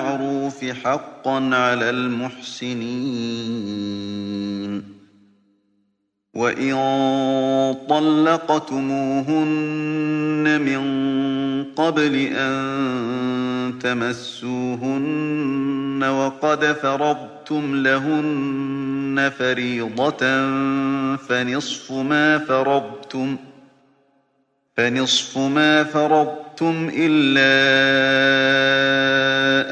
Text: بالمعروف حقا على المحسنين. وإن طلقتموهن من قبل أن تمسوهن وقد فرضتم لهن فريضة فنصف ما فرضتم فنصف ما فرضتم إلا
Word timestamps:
بالمعروف 0.00 0.64
حقا 0.64 1.54
على 1.54 1.90
المحسنين. 1.90 3.40
وإن 6.34 6.74
طلقتموهن 7.88 9.30
من 10.60 10.80
قبل 11.76 12.16
أن 12.16 13.78
تمسوهن 13.82 15.30
وقد 16.04 16.64
فرضتم 16.64 17.76
لهن 17.76 19.32
فريضة 19.38 20.46
فنصف 21.16 21.92
ما 21.92 22.38
فرضتم 22.38 23.36
فنصف 24.76 25.38
ما 25.38 25.84
فرضتم 25.84 26.90
إلا 26.94 27.50